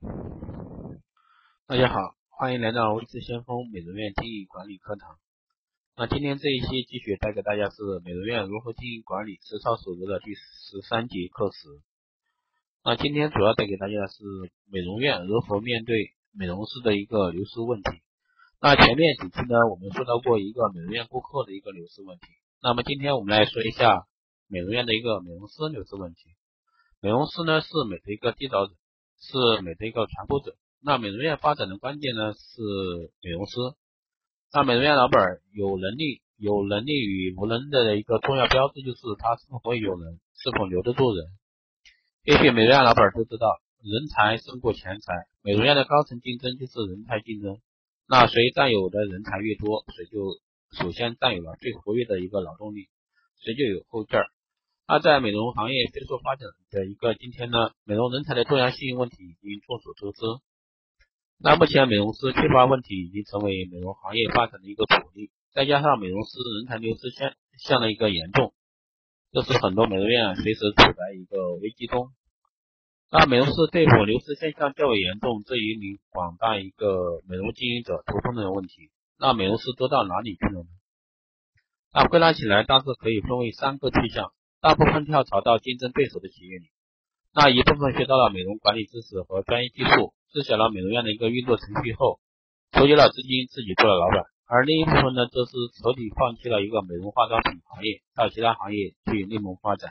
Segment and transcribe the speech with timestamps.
[0.00, 5.18] 大家好，欢迎来到微智先锋美容院经营管理课堂。
[5.94, 11.68] 那今天这一期继续带给大家是美容院如何经营管理实操手册的第十三节课时。
[12.82, 14.24] 那今天主要带给大家的是
[14.72, 17.90] 美容院如何面对美容师的一个流失问题。
[18.58, 22.24] 那前面几期呢，我们说到过一个美容院顾客的一个流失问题。
[22.62, 24.06] 那么今天我们来说一下
[24.48, 26.20] 美容院的一个美容师流失问题。
[27.02, 28.72] 美容师呢是美的一个缔造者，
[29.20, 30.56] 是美的一个传播者。
[30.82, 32.60] 那美容院发展的关键呢是
[33.22, 33.56] 美容师。
[34.52, 41.26] 那美容院老板有能力、有能力与无能的一个重要标志就是他是否有人，是否留得住人。
[42.24, 43.46] 也许美容院老板都知道，
[43.82, 45.12] 人才胜过钱财。
[45.42, 47.60] 美容院的高层竞争就是人才竞争。
[48.08, 50.40] 那谁占有的人才越多，谁就
[50.72, 52.88] 首先占有了最活跃的一个劳动力，
[53.38, 54.26] 谁就有后劲儿。
[54.90, 60.18] 那在美容行业飞速发展的一个今天呢，美容人才的重要性问题已经众所周知。
[61.38, 68.52] 那目前美容师缺乏问题已经成为美容行业发展的一个阻力，再加上美容师人才流失现象的一个严重，
[69.30, 72.10] 这是很多美容院随时处在一个危机中。
[73.12, 78.90] 那美容师对否流失现象较为严重，这一名广大一个美容经营者头痛的问题。
[79.20, 80.68] 那美容师都到哪里去了呢？
[81.92, 86.68] 那归纳起来大致可以分为三个去向：大部分跳槽到竞争对手的企业里，
[87.32, 90.12] 那一部分学到了美容管理知识和专业技术。
[90.32, 92.20] 知晓了美容院的一个运作程序后，
[92.70, 99.90] 筹集了资金，自己做了老板；而另一部分呢，则是彻底放弃了一个美容化妆品行业，到其他行业去另谋发展。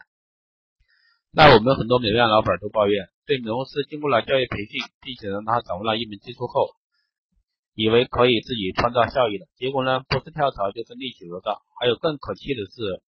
[1.34, 6.70] 那我们很多美容院老板都抱怨，对美容师经过了教育培训，并且让他掌握了一门技术后，
[7.74, 11.60] 以为可以自己创造效益了，结果呢，不是跳槽就是另起炉灶。
[11.82, 13.02] 还有更可气的是。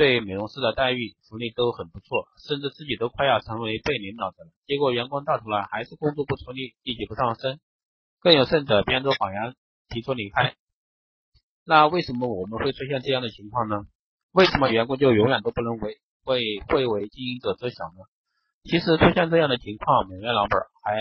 [0.00, 4.50] 对美容师的待遇、福利都很不错，甚至自己都快要成为被领导的了。
[4.64, 7.60] 结果员工到头来还是工作不出力，业绩不上升，
[8.18, 9.54] 更有甚者编造谎言
[9.90, 10.54] 提出离开。
[11.66, 13.84] 那为什么我们会出现这样的情况呢？
[14.32, 18.00] 为什么员工就永远都不能为为会为经营者着想呢？
[18.64, 20.96] 其实出现这样的情况，美容院老板还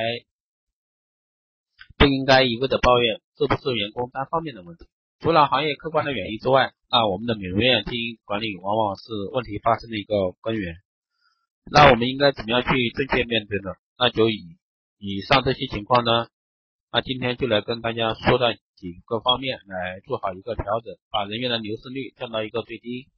[1.97, 4.89] 不应该一味的抱怨，这不是员工单方面的问题。
[5.19, 10.75] 除了行业客观的原因之外，那我们的美容院经营管理往往是问题发生的一个根源。
[11.69, 13.75] 那我们应该怎么样去正确面对呢？
[13.97, 14.57] 那就以
[14.97, 16.27] 以上这些情况呢，
[16.89, 23.09] 那今天就来跟大家说的几个方面来做好一个调整，把人员的流失率降到一个最低。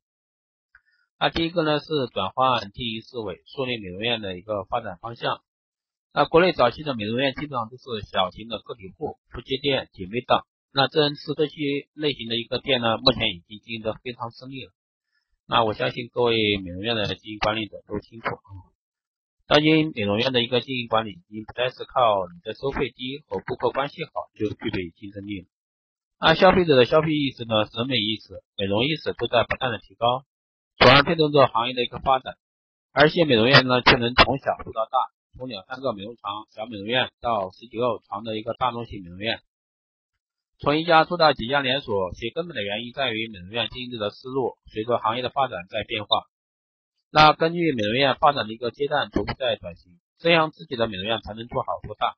[1.19, 5.43] 那第一个呢是转换经营思维，树立美容院的一个发展方向。
[6.13, 10.47] 那国内早期的美容院基本上都是小型的个体户、夫妻店、姐妹档。
[10.73, 14.71] 那真是这些类型的一个店呢，目前已经经营的非常顺利了。
[15.45, 18.71] 那我相信各位美容院的经营管理者都清楚啊。
[19.47, 25.47] 当今美容院的一个经营管理已经不再是靠你的收费低和顾客关系好就具备竞争力了。
[26.21, 30.23] 那消费者的消费意识呢、审美意识、美容意识都在不断的提高，
[30.77, 32.37] 从而推动着行业的一个发展。
[32.93, 34.97] 而且美容院呢，却能从小做到大，
[35.35, 39.41] 从两三个美容床小美容院到十几个床的一个大中型美容院。
[40.61, 46.27] 从一家做到几家连锁，其根本的原因在于美容院经营者的思路随着行业的发展在变化。
[47.09, 52.15] 那根据美容院发展的一个阶段逐步在转型，这样自己的美容院才能做好做大。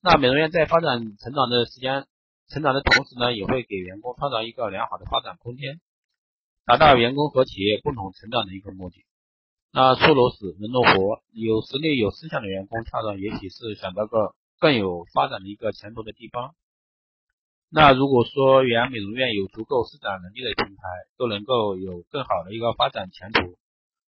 [0.00, 2.06] 那美容院在发展成长的时间
[2.48, 5.80] 成长的同时呢，也会给员工创造一个良好的发展空间，
[6.64, 9.04] 达到员工和企业共同成长的一个目的。
[9.72, 16.54] 那出炉死人弄活，有实力有思想的员工跳槽，也许是想到个更有发展的一个前途的地方。
[17.76, 20.82] 那如果说原美容院有足够施展能力的平台，
[21.18, 23.58] 都能够有更好的一个发展前途。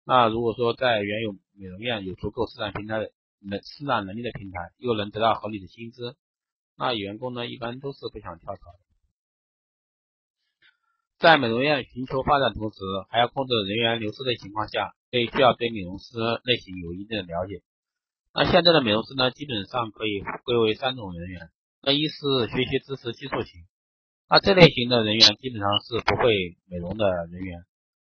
[0.05, 3.11] 那如果说在原有美容院有足够施展平台的
[3.41, 6.15] 能施展能力的平台，又能得到合理的薪资，
[6.77, 8.79] 那员工呢一般都是不想跳槽的。
[11.17, 12.77] 在美容院寻求发展同时，
[13.09, 17.63] 还要控制人员流失的情况下，对需要对美容师类型有一定的了解。
[18.35, 21.49] 那现在的美容师呢，基本上可以归为三种人员。
[21.87, 22.17] 那一是
[22.49, 23.61] 学习知识基础型，
[24.31, 27.61] 那这类型的人员基本上是不会美容的人员，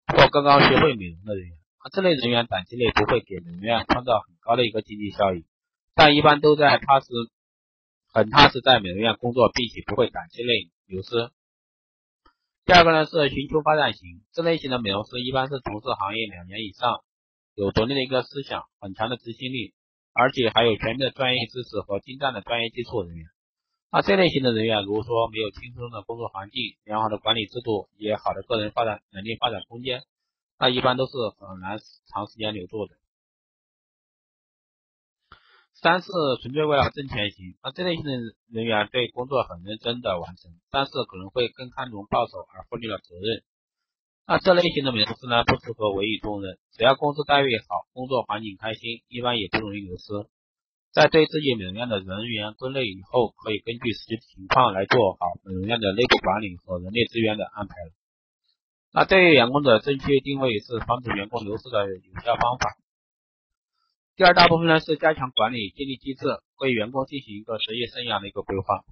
[0.05, 1.57] 或刚刚学会美容的人员。
[1.83, 5.47] 那这类人员短期内不会给美容院创造很高的一个经济效益，
[5.95, 7.07] 但一般都在踏实、
[8.13, 11.31] 很踏实在美容院工作，并且不会短期内流失。
[12.65, 17.01] 第二个呢是寻求发展型，这类型的美容师一般是从事行业两年以上，
[17.55, 19.73] 有独立的一个思想，很强的执行力，
[20.13, 23.32] 而且还有全面的专业知识和精湛的专业技术人员。
[23.95, 30.01] 那这类型的人员，如果说没有轻松的工作环境、良好的管理制度、也好的个人发展能力、发展空间，
[30.57, 32.95] 那一般都是很难长时间留住的。
[35.75, 36.09] 三是
[36.41, 37.53] 纯粹为了挣钱型。
[37.61, 38.13] 那这类型的
[38.49, 43.43] 人员对工作很认真的完成，但是可能会更看重报酬而忽略了责任。
[44.25, 50.05] 那这类型的美容师呢，不适合委以重任，只要工资待遇好，工作环境开心，一般也不容易流失。
[50.93, 57.73] 在对自己美容院的人员归类以后，可以根据实际情况来做好美容院的内部管理和人力资源的安排。
[58.93, 62.77] 那对于员工的正确定位是防止员工流失的有效方法。
[64.15, 66.27] 第二大部分呢是加强管理激励机制，
[66.59, 68.85] 为员工进行一个职业生涯的一个规划。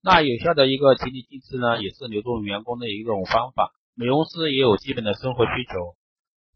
[0.00, 3.74] 那有效的一个激励机制呢，也是留住员工的一种方法。
[3.94, 5.96] 美容师也有基本的生活需求，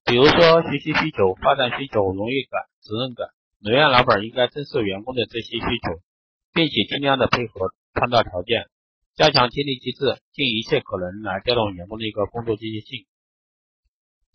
[0.07, 3.29] 比如说学习需求、发展需求、荣誉感、责任感。
[3.67, 5.99] 美容院老板应该正视员工的这些需求，
[6.55, 8.71] 并且尽量的配合创造条件，
[9.17, 13.07] 加强激励机制，尽一切可能来调动员工的一个工作积极性。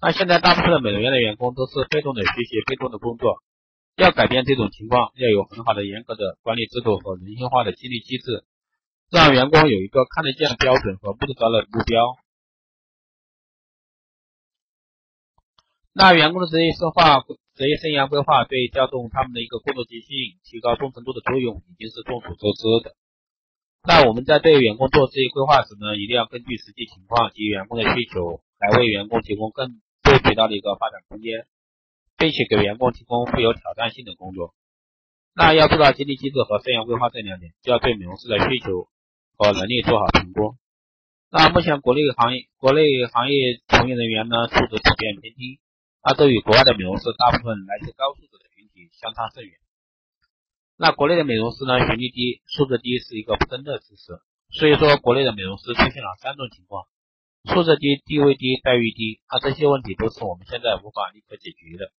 [0.02, 3.42] 那现在大部分的美容院的员工都是被动的学习、被动的工作，
[3.96, 8.44] 要改变这种情况，要有很好的、严格的管理制度和人性化的激励机制，
[9.10, 12.18] 让员工有一个看得见的标准和摸得着的目标。
[15.94, 17.24] 那员工的职业深化。
[17.56, 22.96] 职业生涯规划对调动他们的一个工作积极性、提高忠诚度的作用已经是众所周知的。
[23.84, 31.46] 那我们在对员工做职业规划时呢，一定要根据实际情况及员工的需求，来为员工提供更多渠道的一个发展空间，
[32.18, 34.54] 并且给员工提供富有挑战性的工作。
[35.34, 38.88] 那要做到激励机制和生涯规划这两点，就要对美容师的需求
[39.36, 40.56] 和能力做好评估。
[41.32, 45.60] 那目前国内行业国内行业从业人员呢，素质普遍偏低。
[46.04, 49.54] 那都与国外的美容师大部分来自高素质的群体相差甚远。
[50.78, 54.18] 那国内的美容师呢，学历低、素质低是一个不争的事实。
[54.50, 56.86] 所以说，国内的美容师出现了三种情况：
[57.46, 59.22] 素质低、地位低、待遇低。
[59.30, 61.92] 那这些问题都是我们现在无法立刻解决的。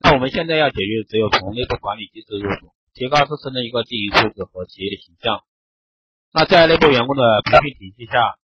[0.00, 5.44] 那我们现在要解决，只有从内部管理机制入手，提高自身的一个经营素质和企业的形象。
[6.32, 8.38] 那在内部员工的培训体系下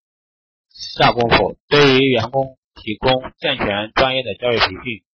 [0.71, 2.58] 下功夫，对于员工。
[2.79, 5.05] 提供健全专业的教育培训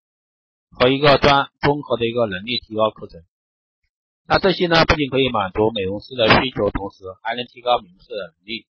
[0.71, 3.23] 和一个专综合的一个能力提高课程。
[4.27, 8.67] 那这些呢，不仅可以满足美容师的需求，同时还能提高美容师的能力。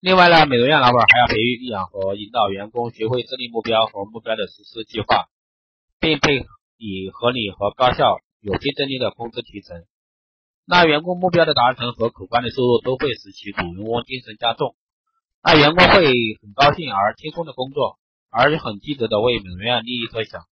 [0.00, 5.28] 另外呢，美容院老板还要培育养和引导员工学会制定目标和目标的实施计划，
[6.00, 6.46] 并配
[6.76, 9.84] 以合理和高效、有竞争力的工资提成。
[10.66, 14.76] 那员工目标的达成和可观的收入都会使其主人翁精神加重。
[15.42, 16.04] 那员工会
[16.42, 17.98] 很高兴而轻松的工作，
[18.30, 20.42] 而且很积极的为美容院利益着想，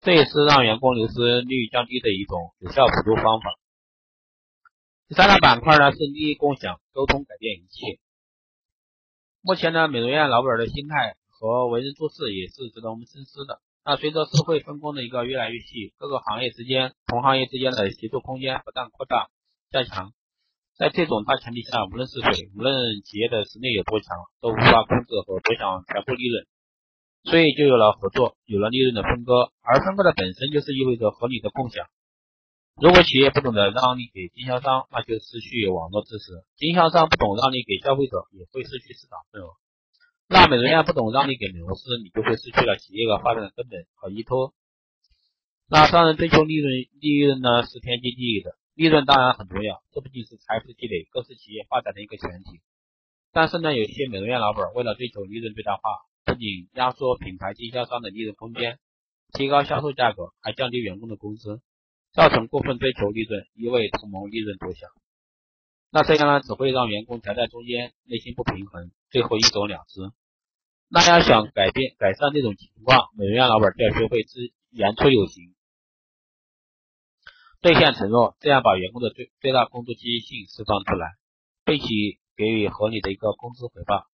[0.00, 3.50] 这也是让员工流失率降低的一种有效辅助方法。
[5.08, 7.98] 第三大板块呢是利益共享，沟通改变一切。
[9.42, 13.60] 目前呢，美容院老板的心态和为人做事也是值得我们深思的。
[13.84, 19.28] 那随着社会分工的一个越来越细，各个行业之间、同行业之间的协作空间不断扩大、
[19.70, 20.12] 加强。
[20.80, 22.72] 在这种大前提下，无论是谁，无论
[23.04, 26.46] 企业的实力有多强，都无法控制和多享全部利润，
[27.24, 31.84] 所以就有了合作，有了利润的分割，而分割的本身就是意味着合理的共享。
[32.80, 39.52] 如果企业不懂得让利给经销商，那就失去网络支持；经销商不懂让利给消费者，也会失去市场份额。
[40.32, 44.54] 那美容院不懂让利给美容师，你就会失去了企业的发展的根本和依托。
[45.68, 46.72] 那商人追求利润，
[47.02, 48.56] 利润呢是天经地义的。
[48.80, 52.62] 利润当然很重要，这不仅是财富积累，更是企业发展的一个前提。
[53.30, 55.82] 但是呢，有些美容院老板为了追求利润最大化，
[56.24, 58.78] 不仅压缩品牌经销商的利润空间，
[59.34, 61.60] 提高销售价格，还降低员工的工资，
[62.14, 64.88] 造成过分追求利润，一味图谋利润多享。
[65.90, 70.00] 那这样呢，只会让员工夹在中间，内心不平衡，最后一走了之。
[70.88, 75.54] 那要想改变改善这种情况，美容院老板就要学会知言出有行。
[77.62, 81.12] 兑现承诺，这样把员工的最最大工作积极性释放出来，
[81.66, 81.84] 并且
[82.34, 84.06] 给予合理的一个工资回报，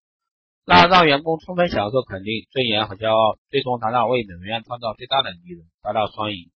[0.65, 6.51] 那让员工充分享受肯定、尊严和骄傲，最终达到为美容院创造最大的利润，达到双赢。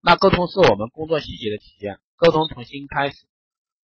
[0.00, 3.26] 那沟通是我们工作细节的体现，沟通从心开始，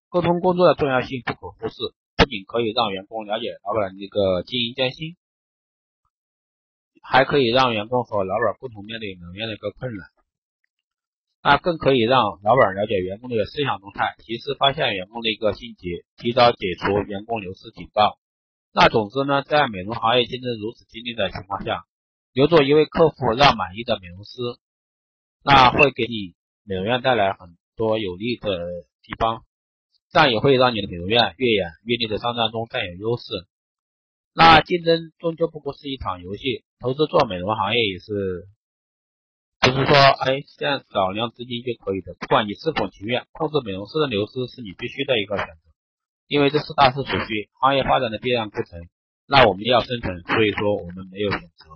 [0.08, 1.74] 沟通工作的重要性不可忽视，
[2.16, 5.16] 不仅可以让员工了解老板的一个经营艰辛，
[7.02, 10.06] 还可以让员工和老板共同面对美容院的一个困难。
[11.42, 18.18] 那更可以让老板了解员工的思想动态，及时发现员工的一个心结，提早解除员工流失警告。
[18.74, 21.84] 那总之呢，在美容行业竞争如此激烈的情况下，
[22.34, 24.36] 留住一位客户让满意的美容师，
[25.42, 28.58] 那会给你美容院带来很多有利的
[29.02, 29.42] 地方，
[30.12, 33.24] 这样也会让你的美容院越演越烈的商战中占有优势。
[34.34, 38.46] 那竞争终究不过是一场游戏，投资做美容行业也是。
[39.60, 45.62] 就是说哎这样少量资金就可以的，不管你是否情愿，控制美容师的流失是你必须的一个选择，
[46.26, 48.88] 因为这是大势所趋，行业发展的必然过程。
[49.26, 51.66] 那我们要生存，所以说我们没有选择。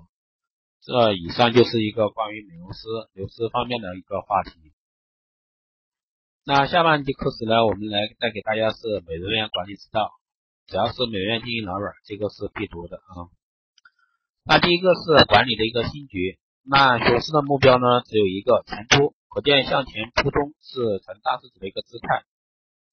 [0.81, 4.73] 这以上就是一个关于美容师流失方面的一个话题。
[6.45, 10.11] 那下半节课时呢，我们来带给大家是美容院管理之道，
[10.67, 13.29] 只要是美容院经营老板，这个是必读的啊。
[14.45, 16.39] 那第一个是管理的一个心诀。
[16.67, 22.25] 那学师的目标呢，只有一个前扑，可见向前扑通是成大事者的一个姿态。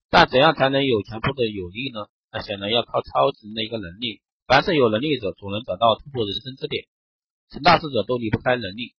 [0.09, 2.07] 但怎样才能有前扑的有力呢？
[2.33, 4.21] 那显然要靠超人的一个能力。
[4.45, 6.83] 凡是有能力者，总能找到突破人生之点。
[7.49, 8.93] 成大事者都离不开能力。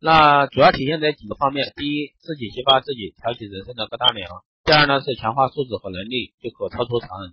[0.00, 4.28] 那主要体现在几个方面：第一，自己激发自己，挑起人生的各大梁；
[4.62, 7.32] 第二呢，是强化素质和能力，就可超出常人；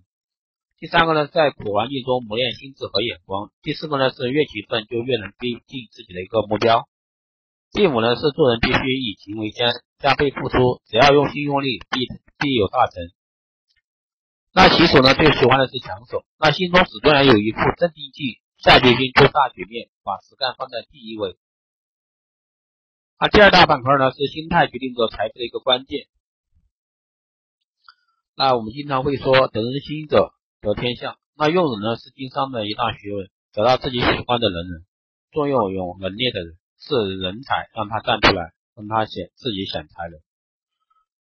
[0.78, 6.84] 第三个呢，在苦环境中磨练心智和眼光；第四个呢，是越勤奋就越能逼近自己的一个目标；
[7.72, 13.08] 第五呢，是做人必须以勤为先，加倍付出，只要用心用力，必必有大成。
[14.52, 21.38] 那棋手呢，最喜欢的是强手，那心中始终要有一副镇定剂，下决心做大局面，把实干放在第一位。
[23.18, 26.08] 那第二大板块呢，是心态决定着财富的一个关键。
[28.36, 30.34] 那我们经常会说，得人心者
[30.66, 31.18] 得天下。
[31.38, 33.30] 那用人呢，是经商的一大学问。
[33.54, 34.84] 找到自己喜欢的人，
[35.32, 40.20] 重用有能力的人，是人才，让他站出来，让他显自己显才的。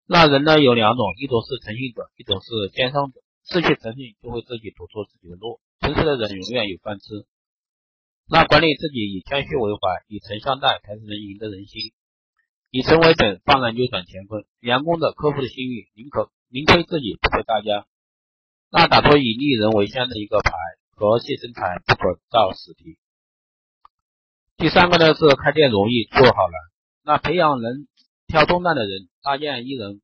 [0.07, 3.19] 那人呢，有两种，一种是诚信者，一种是奸商者。
[3.43, 5.59] 失去诚信，就会自己堵住自己的路。
[5.81, 7.27] 诚实的人永远有饭吃。
[8.29, 11.91] 那管理自己以谦虚为怀，以诚相待，才是能赢得人心。
[12.71, 14.45] 以诚为本，方能扭转乾坤。
[14.61, 17.89] 员工的、客户的信誉，宁可宁亏自己，不亏大家。
[18.73, 20.53] 那打破以利人为先的一个牌，
[20.95, 22.99] 和气生财，不可造死题。
[24.57, 26.55] 第三个呢是开店容易，做好难。
[27.03, 27.89] 那培养能
[28.29, 30.01] 挑重担的人，搭建一人，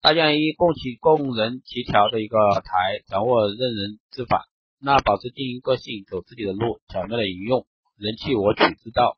[0.00, 4.48] 搭建一共其供人协调的一个台，掌握任人之法。
[4.80, 9.16] 那保持经营个性，走自己的路，巧妙的引用人气我取之道，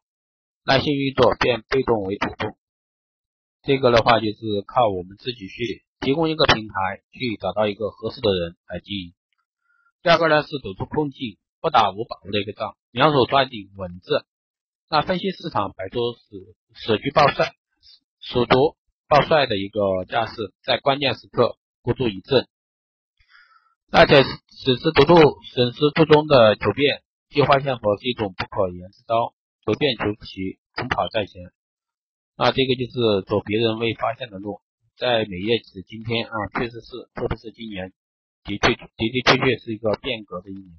[0.67, 2.59] 耐心运作，变被动为主动。
[3.63, 9.15] 这个的话就是靠我们自己去提供一个平台，去找到一个合适的人来经营。
[10.03, 14.25] 第二个呢是走出困境，不打无把握的一个仗，两手抓紧稳字。
[14.89, 16.21] 那分析市场，摆脱死
[16.75, 17.53] 死局暴帅、
[18.21, 18.77] 死夺
[19.09, 22.47] 抱帅的一个架势，在关键时刻孤注一掷。
[23.91, 25.15] 那在此时独度
[25.55, 29.35] 审时度中的求变，计划性和是一种不可言之招，
[29.67, 31.53] 求变求奇，奔跑在前。
[32.37, 34.61] 那这个就是走别人未发现的路。
[34.99, 37.93] 在美业的今天啊，确实是，特别是今年，
[38.43, 40.75] 的确的的确确是一个变革的一年。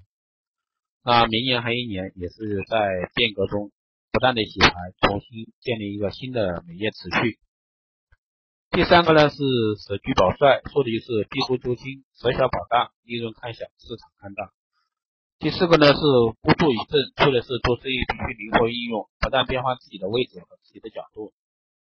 [1.05, 3.71] 那明年还一年，也是在变革中
[4.11, 4.75] 不断的洗牌，
[5.07, 7.39] 重新建立一个新的美业持续。
[8.71, 9.39] 第三个呢是
[9.87, 14.51] 舍居保帅，说的就是低估救轻，舍小保大，利润看小，市场看大。
[15.39, 16.01] 第四个呢是
[16.43, 21.31] 孤注一掷，说的是做生意必须灵活应用，不断变换自己的位置和自己的角度，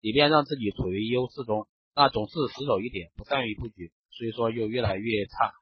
[0.01, 1.67] 以便让自己处于优势中。
[1.95, 5.53] 那总是死守一点，不善于布局，所以说又越来越差。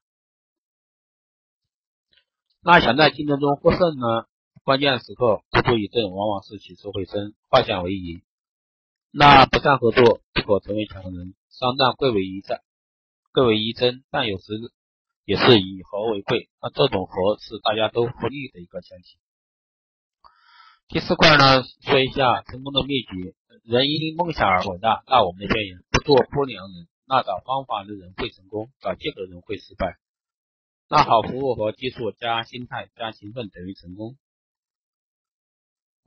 [2.63, 4.27] 那想在竞争中获胜呢，
[4.63, 8.23] 关键时刻孤注一掷，往往是起死回生，化险为夷。
[9.11, 11.35] 那不善合作，不可成为强人。
[11.49, 12.61] 商战贵为一战，
[13.33, 14.53] 贵为一争，但有时
[15.25, 16.49] 也是以和为贵。
[16.61, 19.19] 那这种和是大家都获利的一个前提。
[20.87, 23.35] 第四块呢，说一下成功的秘诀。
[23.63, 25.03] 人因梦想而伟大。
[25.07, 26.87] 那我们的宣言：做不良人。
[27.07, 29.97] 那找方法的人会成功，找借口的人会失败。
[30.89, 34.17] 那好服务和技术加心态加勤奋等于成功。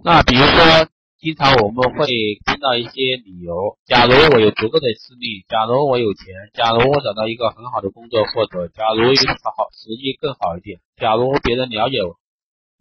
[0.02, 0.88] 那比如说。
[1.16, 2.04] 经常我们会
[2.44, 9.14] 听到一些理由，假如我有足够的实力，假如我有钱，假如我找到一个很好的工作，或者假如有
[9.56, 12.18] 好实际更好一点，假如别人了解我，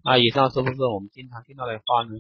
[0.04, 2.20] 那以上是不是我们经常听到的话呢？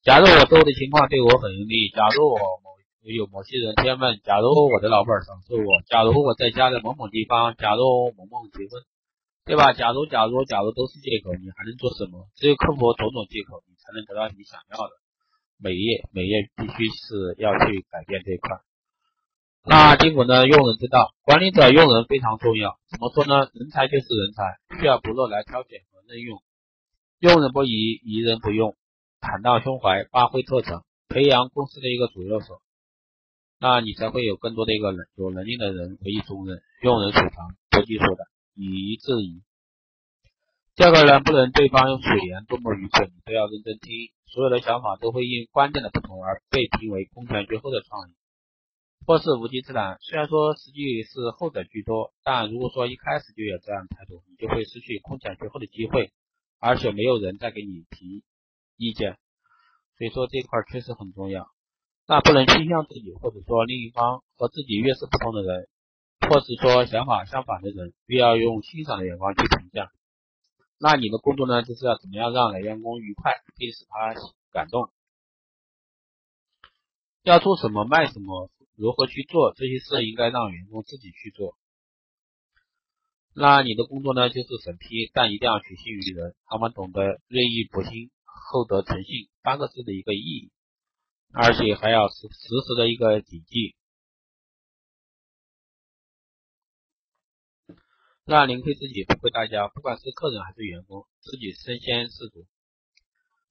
[0.00, 2.38] 假如我周围的情况对我很有利，假如我
[3.04, 8.82] 也有某些人天分，假如我的老板赏识我，假如我在家的某某地方，假如某某结婚。
[9.46, 9.74] 对吧？
[9.74, 12.26] 假如假如假如都是借口，你还能做什么？
[12.34, 14.96] 只有克服种种借口，你才能得到你想要的。
[15.60, 18.56] 美业美业必须是要去改变这一块。
[19.68, 20.48] 那第五呢？
[20.48, 22.78] 用人之道，管理者用人非常重要。
[22.88, 23.50] 怎么说呢？
[23.52, 26.40] 人才就是人才，需要不落来挑选和任用。
[27.20, 28.74] 用人不疑，疑人不用。
[29.20, 32.62] 坦荡胸怀，发挥特长，培养公司的一个主要手，
[33.64, 38.28] 那你才会有更多的一个人有能力的人委以重任，用人处长，不计数的。
[38.54, 39.40] 以夷制夷。
[40.76, 44.12] 第二个呢，不能对方所言多么愚蠢，你都要认真听。
[44.26, 48.12] 所有的想法都会因观点的不同而被评为空前绝后的创意，
[49.06, 49.96] 或是无稽之谈。
[50.02, 56.12] 虽然说实际是后者居多，但如果说一开始就有这样的态度，你就会失去空前绝后的机会，
[56.60, 58.24] 而且没有人再给你提
[58.76, 59.16] 意见。
[59.96, 61.46] 所以说这块确实很重要。
[62.06, 65.68] 那不能倾向自己，或者说另一方和自己越是不同的人，
[66.20, 69.90] 或是说想法相反的人，越要用欣赏的眼光去评价。
[70.78, 74.14] 那你的工作呢，就是要怎么样让员工愉快，并使他
[74.52, 74.90] 感动。
[77.22, 81.56] 要做什么，卖什么，如何去做，这些事应该让员工自己去做。
[83.34, 90.50] 那你的工作呢，就是审批，但一定要取信于人，他们懂得锐意博心，厚德诚信八个字的一个意义。
[91.36, 93.74] 而且还要时时时的一个谨记，
[98.24, 102.46] 让您亏自己不亏大家，不管是客人还是员工，自己身先士卒。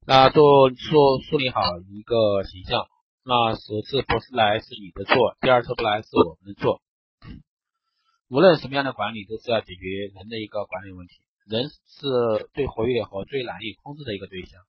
[0.08, 2.88] 那做做树立好一个形象，
[3.24, 6.82] 那首次不是来是你的错，第二次不来是我们的错。
[8.30, 9.82] 无论什么样的管理，都是要解决
[10.16, 14.62] 人的一个管理问题，人是最活跃和最难以控制的一个对象。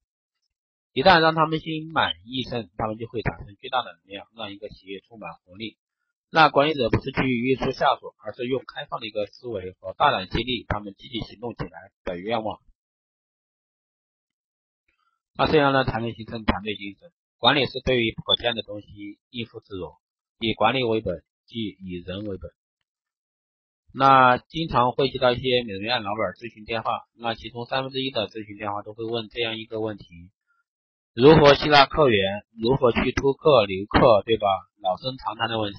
[0.95, 5.77] 一旦让他们心满意足，他们就会产生巨大的能量，让一个企业充满活力。
[6.31, 12.61] 那管理者不是去约束下属，而是用开放的一个思维和大胆激励他们积极行动起来的愿望。
[15.37, 17.11] 那这样呢，才能形成团队精神。
[17.39, 19.97] 管理是对于可见的东西应付自如，
[20.39, 22.53] 以管理为本，即以人为本。
[23.93, 30.31] 那经常会接到一些美容院老板咨询电话，那其中三分之一的咨询电话都会问这样一个问题。
[31.15, 32.43] 如何吸纳客源？
[32.61, 34.49] 如何去突客留客，对吧？
[34.83, 35.79] 老生常谈的问题。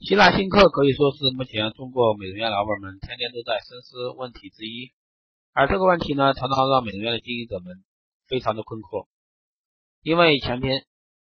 [0.00, 4.90] 吸纳新客可以说是目前中国美容院老板们天天都在深思问题之一。
[5.52, 7.84] 而这个问题呢，常常让美容院的经营者们
[8.26, 9.06] 非常的困惑。
[10.02, 10.86] 因为前天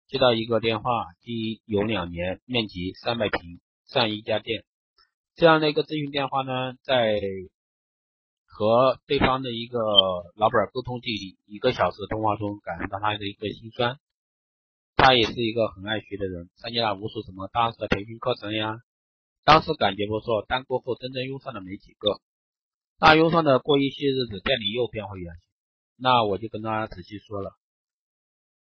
[0.07, 4.63] 接到一个电话，经有两年，面积三百平，上一家店，
[5.35, 7.19] 这样的一个咨询电话呢，在。
[8.49, 9.79] 和对方的一个
[10.35, 11.13] 老板沟通近
[11.45, 13.99] 一个小时的通话中，感受到他的一个心酸。
[14.97, 18.81] 他也是一个很爱学的人，参加了无数什么大师的培训课程呀。
[19.45, 22.19] 当时感觉不错，但过后真正用上的没几个。
[22.99, 25.41] 那用上的过一些日子，店里又变回原形。
[25.95, 27.55] 那我就跟他仔细说了，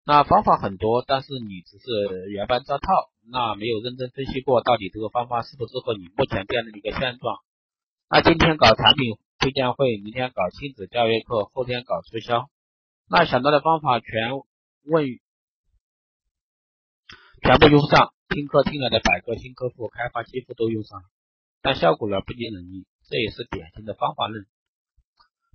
[0.05, 7.37] 那方法很多，但是你只是原班照套，那没有认真分析过到底这个方法适不适合你目前店的一个现状。
[8.09, 9.22] 那今天搞产品。
[9.43, 12.49] 推荐会，明天搞亲子教育课，后天搞促销。
[13.09, 14.07] 那想到的方法全
[14.85, 15.05] 问，
[17.41, 18.13] 全部用上。
[18.29, 21.05] 听课听来的百个新客户，开发几乎都用上了，
[21.61, 22.87] 但效果呢不尽人意。
[23.09, 24.45] 这也是典型的方法论。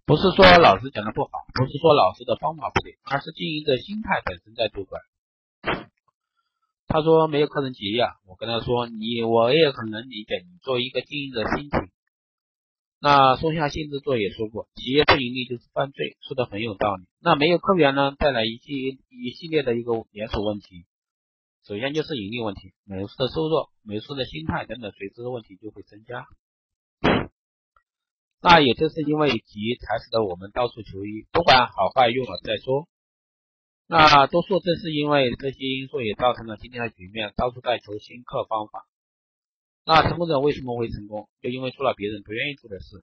[0.04, 5.00] 不是说老师讲的不好，不是说老师的方法不对，而是经营者心态本身在作怪。
[6.88, 11.90] 他说没有客人结呀，我跟他说你我也很能理解你作为一个经营者心情。
[13.00, 17.06] 那松下幸之助也说过，企业不盈利就是犯罪，说的很有道理。
[17.20, 20.84] 那没有客源呢，带来一系一系列的一个连锁问题。
[21.64, 26.26] 首先就是盈利问题，美术的收入、美术的心态等等随之的问题就会增加。
[28.40, 32.88] 那也正是因为急，才使得我们到处求医，不管好坏用了再说。
[33.86, 38.86] 那多数正是因为这些因素，也造成了今天的局面，到处在求新客方法。
[39.88, 41.30] 那成功者为什么会成功？
[41.40, 43.02] 就因为做了别人不愿意做的事。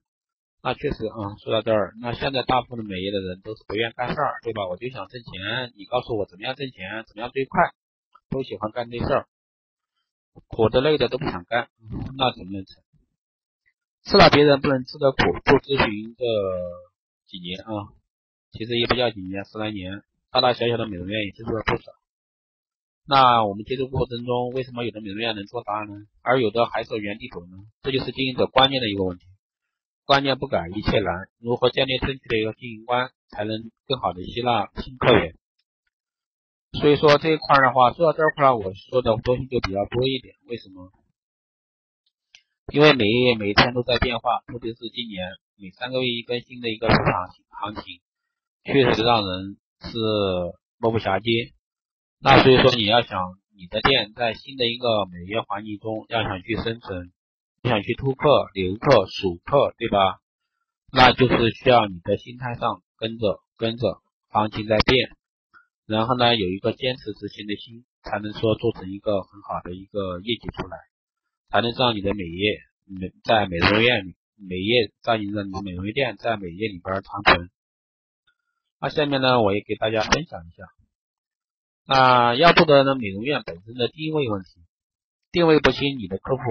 [0.62, 4.68] 那确实，嗯，说到这儿，那现在大部分的美业的人都是不愿干事儿，对吧？
[4.68, 7.74] 我就想挣钱，你告诉我怎么样挣钱，怎么样最快，
[8.30, 9.26] 都喜欢干这事儿，
[10.46, 11.66] 苦的累的都不想干，
[12.16, 12.78] 那怎么能成？
[14.04, 16.22] 吃了别人不能吃的苦，做咨询这
[17.26, 17.90] 几年啊，
[18.52, 21.90] 其实也不叫几年，十来年，大大小小的美容院也接触了不少。
[23.08, 25.94] 那我们接触过程中，为什么有的美容院能做大呢？
[26.22, 27.56] 而有的还是原地走呢？
[27.82, 29.26] 这就是经营者观念的一个问题。
[30.04, 31.14] 观念不改，一切难。
[31.38, 35.34] 如何建立正确的一个经营观，才能更好的吸纳新客源？
[36.80, 40.34] 所以说这一块的话，说到这块我说的东西就比较多一点。
[40.48, 40.90] 为什么？
[42.72, 45.22] 因为每一每一天都在变化，特别是今年
[45.56, 47.28] 每三个月一更新的一个市场
[47.62, 48.00] 行情，
[48.64, 49.96] 确实让人是
[50.78, 51.55] 目不暇接。
[52.18, 53.20] 那所以说，你要想
[53.56, 57.12] 你的店在新的一个美业环境中要想去生存，
[57.62, 60.20] 你想去突客、留客、数客，对吧？
[60.92, 65.10] 那就是需要你的心态上跟着跟着行情在变，
[65.86, 70.78] 然后呢有一个坚持执行的心，才能说做成一个很好的一个业绩出来，
[71.50, 77.50] 才能让你的美业美在美容院里美业在你的美容店在美业里边长存。
[78.80, 80.64] 那下面呢，我也给大家分享一下，
[81.86, 84.60] 那要做的呢，美容院本身的定位问题，
[85.30, 86.42] 定位不清，你的客户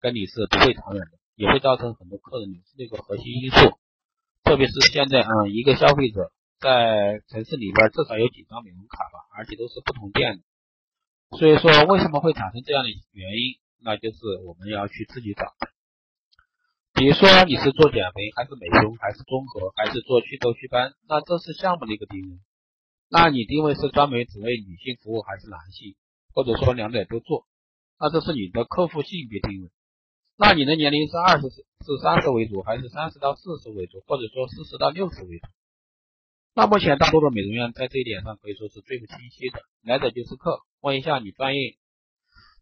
[0.00, 3.76] 跟你是不会长远的，也会造成很多客人流失的一个核心因素。
[4.44, 11.36] 特别是现在，嗯，一个消费者在城市里边至少有几张美容卡吧，而且都是不同店的。
[11.36, 13.58] 所以说，为什么会产生这样的原因？
[13.82, 15.52] 那就是我们要去自己找。
[16.94, 22.38] 比如说你是做减肥，还是美胸，还是综合，还是做祛痘祛斑，那这是项目的一个定位。
[23.08, 25.94] 那你定位是专门只为女性服务，还是男性，
[26.34, 27.46] 或者说两者都做？
[27.98, 29.70] 那这是你的客户性别定位。
[30.36, 35.46] 那你的年龄是二十至三十为主，还是三十到四十为主，或者说四十到六十为主？
[36.54, 39.60] 那目前大多的美容院在这一点上可以说是最不清晰的。
[39.82, 41.76] 来者就是客，问一下你专业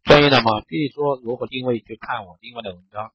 [0.05, 0.61] 专业的吗？
[0.61, 3.13] 至于说如何定位，就看我另外的文章。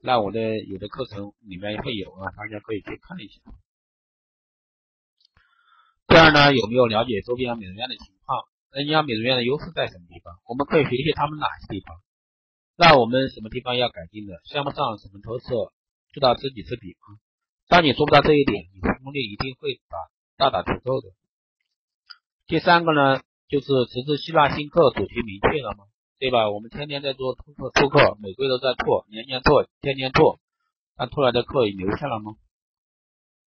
[0.00, 3.40] 那我的有的课程里面会有啊，大家可以去看一下。
[6.24, 8.48] 二呢，有没有了解周边美容院的情况？
[8.72, 10.32] 人家美容院的优势在什么地方？
[10.48, 12.00] 我们可以学习他们哪些地方？
[12.78, 14.40] 那我们什么地方要改进的？
[14.44, 15.70] 项目上什么特色？
[16.14, 17.20] 知道知己知彼吗？
[17.68, 21.08] 当你做不到这一点，你成功率一定会打大打折扣的。
[22.46, 25.84] 第三个呢，就是此次吸纳新客主题明确了吗？
[26.18, 26.48] 对吧？
[26.48, 30.40] 我们天天在做拓客，拓客每个月都在拓，年年拓，天天拓，
[30.96, 32.36] 那拓来的客也留下了吗？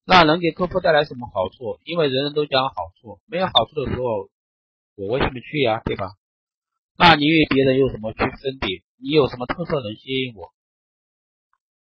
[0.10, 1.82] 那能给客户带来什么好处？
[1.84, 4.30] 因为人人都讲好处，没有好处的时候，
[4.96, 5.82] 我为什么去呀？
[5.84, 6.16] 对吧？
[6.98, 8.84] 那你与别人有什么区分点？
[9.04, 10.54] 你有什么特色能吸引我？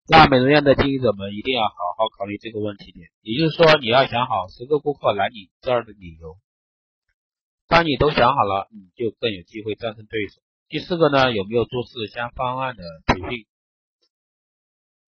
[0.09, 6.37] 那美容院的经营者们一定要好好考虑这个问题点，也就是说，你要想好十个顾客来你这儿的理由。
[7.69, 10.43] 当你都想好了，你就更有机会战胜对手。
[10.69, 13.47] 第四个呢，有没有做事先方案的培训？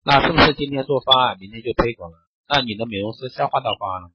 [0.04, 2.27] 那是不是今天做方案，明天就推广了？
[2.48, 4.14] 那你的美容师消化到方案了吗？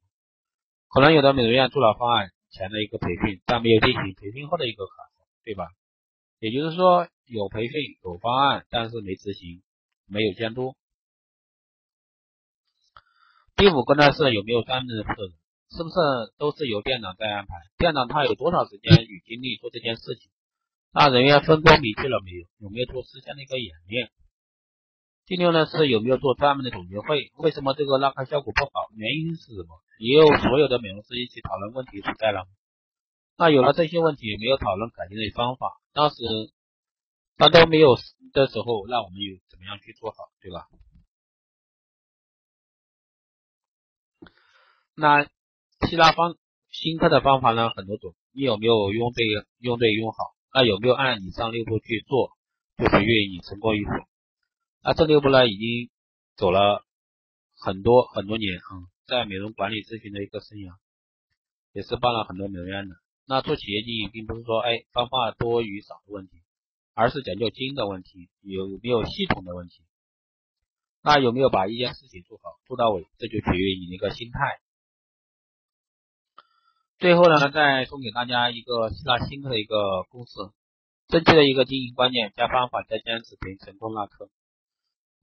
[0.89, 5.67] 可能有的美容院做了方案前的一个培训，但没有进行培训后的一个考核，对吧？
[6.39, 9.61] 也就是说，有培训有方案，但是没执行，
[10.07, 10.75] 没有监督。
[13.55, 15.33] 第五个呢是有没有专门的负责人？
[15.69, 15.95] 是不是
[16.37, 17.53] 都是由店长在安排？
[17.77, 20.31] 店长他有多少时间与精力做这件事情？
[20.91, 22.47] 那人员分工明确了没有？
[22.57, 24.11] 有没有做事先的一个演练？
[25.25, 27.31] 第六呢是有没有做专门的总结会？
[27.37, 28.89] 为什么这个拉开效果不好？
[28.95, 29.81] 原因是什么？
[29.97, 32.45] 也有所有的美容师一起讨论问题所在了。
[33.37, 36.15] 那有了这些问题，没有讨论改进的方法，当时
[37.37, 37.95] 他都没有
[38.33, 40.67] 的时候，那我们又怎么样去做好，对吧？
[44.93, 45.23] 那
[45.87, 46.35] 吸纳方
[46.69, 49.23] 新客的方法呢很多种，你有没有用对
[49.59, 50.35] 用对用好？
[50.53, 52.31] 那有没有按以上六步去做，
[52.77, 53.89] 就是愿意成功一组。
[54.85, 55.89] 那这六步呢，已经
[56.35, 56.83] 走了
[57.55, 60.75] 很多很多年啊，在美容管理咨询的一个生涯，
[61.71, 62.95] 也是帮了很多美容院的。
[63.25, 66.41] 那做企业经营，并不是说哎方法多与少的问题，
[66.93, 69.83] 而是讲究精的问题，有没有系统的问题。
[71.01, 74.59] 那有没有把一件事情做好做到位，这就取决于你的一个心态。
[76.99, 80.33] 最后呢，再送给大家一个希腊新客的一个公式，
[81.07, 84.29] 正确的一个经营观念加方法加坚持等于成功拉客。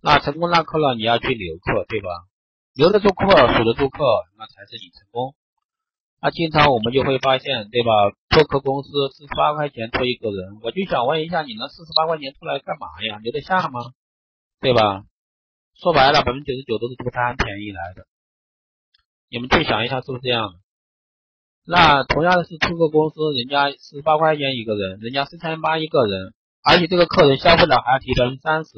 [0.03, 2.09] 那成功拉客了，你要去留客，对吧？
[2.75, 4.05] 留得住客，守得住客，
[4.39, 5.35] 那才是你成功。
[6.23, 7.91] 那经常我们就会发现，对吧？
[8.29, 13.19] 拓客公司四十八块钱拖一个人，我就想问一下，你那四十八块钱出来干嘛呀？
[13.23, 13.81] 留得下吗？
[14.61, 15.05] 对吧？
[15.75, 18.07] 说白了，百分之九十九都是图贪便宜来的。
[19.29, 20.55] 你们去想一下，是不是这样？
[21.67, 28.71] 那同样是出个公司，人家十八块钱一个人，人家四千八一个人，而且这个客人消费了还要提百分之三十。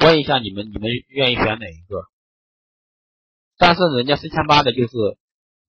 [0.00, 2.04] 问一下你们，你们愿意选哪一个？
[3.56, 4.92] 但是人家四千八的就是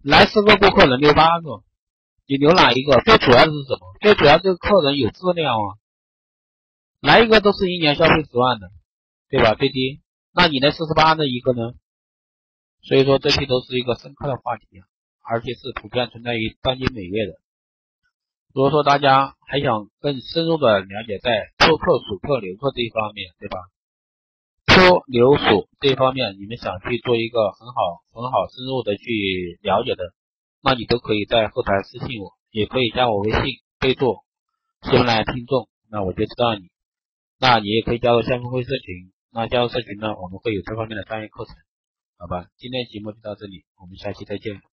[0.03, 1.63] 来十个顾客能留八个，
[2.25, 3.01] 你留哪一个？
[3.01, 3.93] 最主要的是什么？
[4.01, 5.77] 最主要这个客人有质量啊，
[7.01, 8.71] 来一个都是一年消费十万的，
[9.29, 9.53] 对吧？
[9.55, 10.01] 最低，
[10.33, 11.73] 那你那四十八的一个呢？
[12.81, 14.65] 所以说这些都是一个深刻的话题。
[15.23, 17.33] 而且是普遍存在于当今美业的。
[18.53, 23.59] 如果说大家还想更深入的了解在拓客、主客、留客这一方面，对吧？
[24.75, 30.03] 托留属这方面，你们想去做一个很好、很好深入的去了解的，
[30.63, 33.41] 那你都可以在后台私信我，也可以加我微信，
[33.79, 34.17] 备注
[34.83, 36.69] “喜马拉雅听众”，那我就知道你。
[37.39, 41.53] 那你也可以加入下分会社群，那加入社群呢，我们会有这方面的专业课程，
[42.17, 42.47] 好吧？
[42.57, 44.70] 今天节目就到这里，我们下期再见。